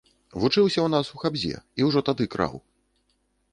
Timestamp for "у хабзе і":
1.17-1.87